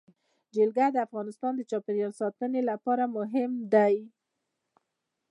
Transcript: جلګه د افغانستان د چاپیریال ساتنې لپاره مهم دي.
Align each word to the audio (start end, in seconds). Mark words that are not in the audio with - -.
جلګه 0.55 0.87
د 0.91 0.97
افغانستان 1.07 1.53
د 1.55 1.61
چاپیریال 1.71 2.11
ساتنې 2.21 2.61
لپاره 2.69 3.03
مهم 3.17 3.51
دي. 3.73 3.95